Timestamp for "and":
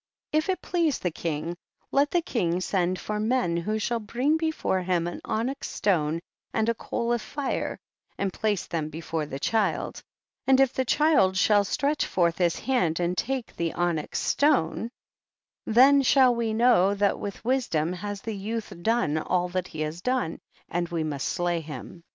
6.55-6.67, 8.17-8.33, 10.47-10.59, 12.99-13.15, 20.67-20.89